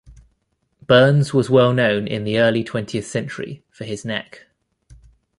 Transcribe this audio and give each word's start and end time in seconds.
Burns 0.87 1.31
was 1.31 1.51
well 1.51 1.73
known 1.73 2.07
in 2.07 2.23
the 2.23 2.39
early 2.39 2.63
twentieth 2.63 3.05
century 3.05 3.63
for 3.69 3.83
his 3.83 4.03
neck. 4.03 4.47